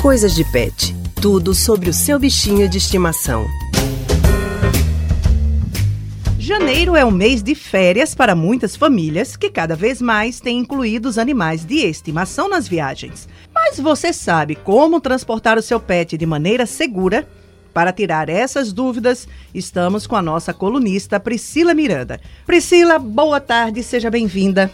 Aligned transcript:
Coisas 0.00 0.32
de 0.36 0.44
Pet. 0.44 0.94
Tudo 1.20 1.52
sobre 1.52 1.90
o 1.90 1.92
seu 1.92 2.20
bichinho 2.20 2.68
de 2.68 2.78
estimação. 2.78 3.48
Janeiro 6.38 6.94
é 6.94 7.04
um 7.04 7.10
mês 7.10 7.42
de 7.42 7.56
férias 7.56 8.14
para 8.14 8.36
muitas 8.36 8.76
famílias 8.76 9.36
que 9.36 9.50
cada 9.50 9.74
vez 9.74 10.00
mais 10.00 10.38
têm 10.38 10.58
incluído 10.58 11.08
os 11.08 11.18
animais 11.18 11.64
de 11.64 11.78
estimação 11.78 12.48
nas 12.48 12.68
viagens. 12.68 13.28
Mas 13.52 13.80
você 13.80 14.12
sabe 14.12 14.54
como 14.54 15.00
transportar 15.00 15.58
o 15.58 15.62
seu 15.62 15.80
pet 15.80 16.16
de 16.16 16.24
maneira 16.24 16.64
segura? 16.64 17.28
Para 17.74 17.92
tirar 17.92 18.28
essas 18.28 18.72
dúvidas, 18.72 19.26
estamos 19.52 20.06
com 20.06 20.14
a 20.14 20.22
nossa 20.22 20.54
colunista 20.54 21.18
Priscila 21.18 21.74
Miranda. 21.74 22.20
Priscila, 22.46 23.00
boa 23.00 23.40
tarde, 23.40 23.82
seja 23.82 24.08
bem-vinda. 24.08 24.70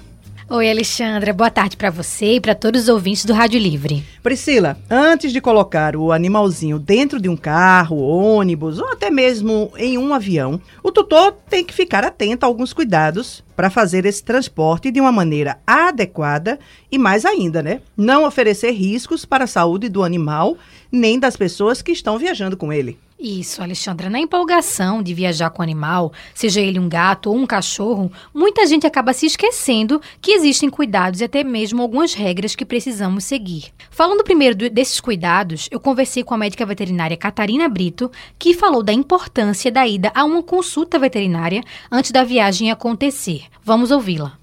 Oi, 0.47 0.71
Alexandra. 0.71 1.33
Boa 1.33 1.49
tarde 1.49 1.75
para 1.75 1.89
você 1.89 2.35
e 2.35 2.41
para 2.41 2.55
todos 2.55 2.83
os 2.83 2.89
ouvintes 2.91 3.25
do 3.25 3.33
Rádio 3.33 3.59
Livre. 3.59 4.05
Priscila, 4.23 4.77
antes 4.91 5.33
de 5.33 5.41
colocar 5.41 5.97
o 5.97 6.13
animalzinho 6.13 6.79
dentro 6.79 7.19
de 7.19 7.31
um 7.31 7.37
carro, 7.37 7.97
ônibus 7.97 8.79
ou 8.79 8.87
até 8.89 9.11
mesmo 9.11 9.73
em 9.79 9.97
um 9.97 10.13
avião, 10.13 10.61
o 10.83 10.93
tutor 10.93 11.33
tem 11.49 11.65
que 11.65 11.73
ficar 11.73 12.05
atento 12.05 12.45
a 12.45 12.47
alguns 12.47 12.75
cuidados 12.75 13.43
para 13.57 13.71
fazer 13.71 14.05
esse 14.05 14.23
transporte 14.23 14.91
de 14.91 15.01
uma 15.01 15.11
maneira 15.11 15.59
adequada 15.67 16.59
e 16.93 16.99
mais 16.99 17.25
ainda, 17.25 17.63
né? 17.63 17.81
Não 17.97 18.27
oferecer 18.27 18.73
riscos 18.73 19.25
para 19.25 19.45
a 19.45 19.49
saúde 19.49 19.89
do 19.89 20.05
animal 20.05 20.59
nem 20.93 21.19
das 21.19 21.39
pessoas 21.39 21.81
que 21.81 21.91
estão 21.91 22.19
viajando 22.19 22.55
com 22.55 22.71
ele. 22.71 22.99
Isso, 23.27 23.63
Alexandra. 23.63 24.11
Na 24.11 24.19
empolgação 24.19 25.03
de 25.03 25.15
viajar 25.15 25.49
com 25.49 25.61
o 25.61 25.63
animal, 25.63 26.13
seja 26.35 26.61
ele 26.61 26.79
um 26.79 26.91
gato 26.91 27.31
ou 27.31 27.37
um 27.37 27.47
cachorro, 27.47 28.13
muita 28.35 28.67
gente 28.67 28.87
acaba 28.87 29.15
se 29.15 29.25
esquecendo 29.25 29.99
que 30.21 30.33
existem 30.33 30.69
cuidados 30.69 31.23
e 31.23 31.25
até 31.25 31.43
mesmo 31.43 31.81
algumas 31.81 32.13
regras 32.13 32.55
que 32.55 32.67
precisamos 32.67 33.25
seguir. 33.25 33.73
Falando 33.91 34.23
primeiro 34.23 34.55
desses 34.69 35.01
cuidados, 35.01 35.71
eu 35.71 35.81
conversei 35.81 36.23
com 36.23 36.35
a 36.35 36.37
médica 36.37 36.67
veterinária 36.67 37.17
Catarina 37.17 37.67
Brito, 37.67 38.11
que 38.39 38.53
falou 38.53 38.83
da 38.83 38.93
importância 38.93 39.73
da 39.73 39.89
ida 39.89 40.13
a 40.15 40.23
uma 40.23 40.43
consulta 40.43 40.99
veterinária 40.99 41.63
antes 41.91 42.11
da 42.11 42.25
viagem 42.25 42.71
acontecer. 42.71 43.45
Vamos 43.63 43.91
ouvi-la. 43.91 44.35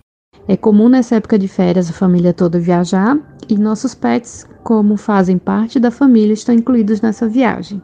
É 0.47 0.57
comum 0.57 0.89
nessa 0.89 1.17
época 1.17 1.37
de 1.37 1.47
férias 1.47 1.87
a 1.87 1.93
família 1.93 2.33
toda 2.33 2.59
viajar 2.59 3.15
e 3.47 3.55
nossos 3.59 3.93
pets, 3.93 4.47
como 4.63 4.97
fazem 4.97 5.37
parte 5.37 5.79
da 5.79 5.91
família, 5.91 6.33
estão 6.33 6.55
incluídos 6.55 6.99
nessa 6.99 7.29
viagem. 7.29 7.79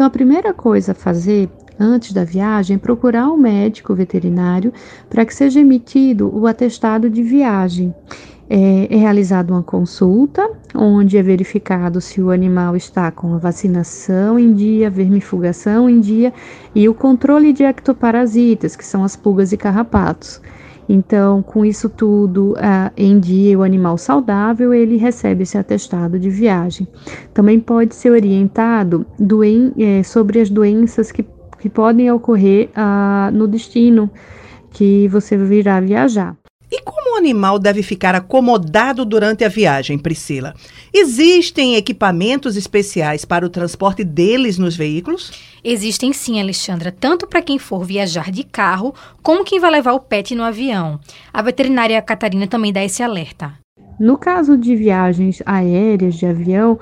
Então, 0.00 0.06
a 0.06 0.10
primeira 0.10 0.54
coisa 0.54 0.92
a 0.92 0.94
fazer 0.94 1.50
antes 1.78 2.14
da 2.14 2.24
viagem 2.24 2.76
é 2.76 2.78
procurar 2.78 3.28
um 3.28 3.36
médico 3.36 3.94
veterinário 3.94 4.72
para 5.10 5.26
que 5.26 5.34
seja 5.34 5.60
emitido 5.60 6.34
o 6.34 6.46
atestado 6.46 7.10
de 7.10 7.22
viagem. 7.22 7.94
É, 8.48 8.88
é 8.90 8.96
realizada 8.96 9.52
uma 9.52 9.62
consulta, 9.62 10.50
onde 10.74 11.18
é 11.18 11.22
verificado 11.22 12.00
se 12.00 12.18
o 12.18 12.30
animal 12.30 12.74
está 12.76 13.10
com 13.10 13.34
a 13.34 13.36
vacinação 13.36 14.38
em 14.38 14.54
dia, 14.54 14.88
vermifugação 14.88 15.86
em 15.90 16.00
dia 16.00 16.32
e 16.74 16.88
o 16.88 16.94
controle 16.94 17.52
de 17.52 17.62
ectoparasitas, 17.62 18.74
que 18.74 18.86
são 18.86 19.04
as 19.04 19.16
pulgas 19.16 19.52
e 19.52 19.58
carrapatos. 19.58 20.40
Então, 20.92 21.40
com 21.40 21.64
isso 21.64 21.88
tudo 21.88 22.56
em 22.96 23.20
dia, 23.20 23.56
o 23.56 23.62
animal 23.62 23.96
saudável 23.96 24.74
ele 24.74 24.96
recebe 24.96 25.44
esse 25.44 25.56
atestado 25.56 26.18
de 26.18 26.28
viagem. 26.28 26.88
Também 27.32 27.60
pode 27.60 27.94
ser 27.94 28.10
orientado 28.10 29.06
doen 29.16 29.70
é, 29.78 30.02
sobre 30.02 30.40
as 30.40 30.50
doenças 30.50 31.12
que, 31.12 31.24
que 31.60 31.68
podem 31.68 32.10
ocorrer 32.10 32.70
uh, 32.70 33.30
no 33.30 33.46
destino 33.46 34.10
que 34.72 35.06
você 35.06 35.36
virá 35.36 35.78
viajar. 35.78 36.39
E 36.70 36.80
como 36.82 37.14
o 37.14 37.18
animal 37.18 37.58
deve 37.58 37.82
ficar 37.82 38.14
acomodado 38.14 39.04
durante 39.04 39.44
a 39.44 39.48
viagem, 39.48 39.98
Priscila? 39.98 40.54
Existem 40.94 41.74
equipamentos 41.74 42.56
especiais 42.56 43.24
para 43.24 43.44
o 43.44 43.48
transporte 43.48 44.04
deles 44.04 44.56
nos 44.56 44.76
veículos? 44.76 45.32
Existem 45.64 46.12
sim, 46.12 46.40
Alexandra, 46.40 46.92
tanto 46.92 47.26
para 47.26 47.42
quem 47.42 47.58
for 47.58 47.84
viajar 47.84 48.30
de 48.30 48.44
carro, 48.44 48.94
como 49.22 49.44
quem 49.44 49.58
vai 49.58 49.70
levar 49.70 49.94
o 49.94 50.00
pet 50.00 50.34
no 50.34 50.44
avião. 50.44 51.00
A 51.32 51.42
veterinária 51.42 52.00
Catarina 52.00 52.46
também 52.46 52.72
dá 52.72 52.84
esse 52.84 53.02
alerta. 53.02 53.52
No 53.98 54.16
caso 54.16 54.56
de 54.56 54.74
viagens 54.76 55.42
aéreas 55.44 56.14
de 56.14 56.24
avião, 56.24 56.78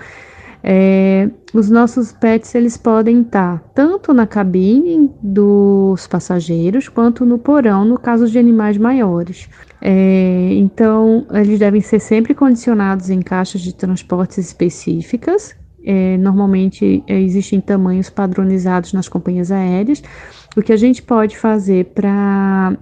é, 0.71 1.31
os 1.55 1.71
nossos 1.71 2.13
pets 2.13 2.55
eles 2.55 2.77
podem 2.77 3.23
estar 3.23 3.59
tanto 3.75 4.13
na 4.13 4.27
cabine 4.27 5.11
dos 5.23 6.07
passageiros 6.07 6.91
quanto 6.91 7.25
no 7.25 7.39
porão, 7.39 7.87
no 7.87 7.99
caso 7.99 8.29
de 8.29 8.39
animais 8.39 8.77
maiores. 8.77 9.49
É, 9.81 10.51
então, 10.53 11.27
eles 11.33 11.59
devem 11.59 11.81
ser 11.81 12.01
sempre 12.01 12.35
condicionados 12.35 13.09
em 13.09 13.23
caixas 13.23 13.63
de 13.63 13.75
transportes 13.75 14.37
específicas. 14.37 15.57
É, 15.83 16.19
normalmente 16.19 17.03
é, 17.07 17.19
existem 17.19 17.63
tamanhos 17.63 18.11
padronizados 18.11 18.93
nas 18.93 19.09
companhias 19.09 19.51
aéreas. 19.51 20.03
O 20.55 20.61
que 20.61 20.75
a 20.75 20.77
gente 20.77 21.03
pode 21.03 21.39
fazer 21.39 21.87
para 21.95 22.77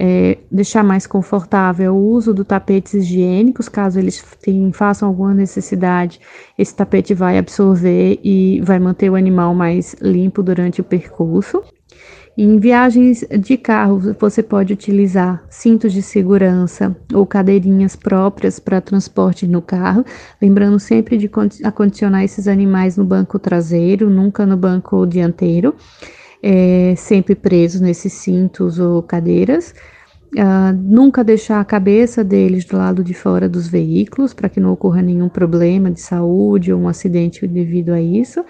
é, 0.00 0.38
deixar 0.48 0.84
mais 0.84 1.08
confortável 1.08 1.92
o 1.92 2.10
uso 2.10 2.32
do 2.32 2.44
tapetes 2.44 2.94
higiênicos, 2.94 3.68
caso 3.68 3.98
eles 3.98 4.24
tenham, 4.40 4.72
façam 4.72 5.08
alguma 5.08 5.34
necessidade, 5.34 6.20
esse 6.56 6.72
tapete 6.72 7.12
vai 7.14 7.36
absorver 7.36 8.20
e 8.22 8.60
vai 8.60 8.78
manter 8.78 9.10
o 9.10 9.16
animal 9.16 9.52
mais 9.56 9.96
limpo 10.00 10.40
durante 10.40 10.80
o 10.80 10.84
percurso. 10.84 11.64
Em 12.36 12.60
viagens 12.60 13.24
de 13.40 13.56
carro, 13.56 14.14
você 14.20 14.44
pode 14.44 14.72
utilizar 14.72 15.42
cintos 15.50 15.92
de 15.92 16.00
segurança 16.00 16.96
ou 17.12 17.26
cadeirinhas 17.26 17.96
próprias 17.96 18.60
para 18.60 18.80
transporte 18.80 19.48
no 19.48 19.60
carro, 19.60 20.04
lembrando 20.40 20.78
sempre 20.78 21.18
de 21.18 21.28
acondicionar 21.64 22.22
esses 22.22 22.46
animais 22.46 22.96
no 22.96 23.04
banco 23.04 23.40
traseiro, 23.40 24.08
nunca 24.08 24.46
no 24.46 24.56
banco 24.56 25.04
dianteiro 25.04 25.74
é, 26.42 26.94
sempre 26.96 27.34
presos 27.34 27.80
nesses 27.80 28.12
cintos 28.12 28.78
ou 28.78 29.02
cadeiras. 29.02 29.74
Uh, 30.34 30.76
nunca 30.76 31.24
deixar 31.24 31.58
a 31.58 31.64
cabeça 31.64 32.22
deles 32.22 32.66
do 32.66 32.76
lado 32.76 33.02
de 33.02 33.14
fora 33.14 33.48
dos 33.48 33.66
veículos 33.66 34.34
para 34.34 34.50
que 34.50 34.60
não 34.60 34.72
ocorra 34.72 35.00
nenhum 35.00 35.28
problema 35.28 35.90
de 35.90 36.02
saúde 36.02 36.70
ou 36.70 36.78
um 36.78 36.86
acidente 36.86 37.46
devido 37.46 37.90
a 37.90 38.00
isso. 38.00 38.44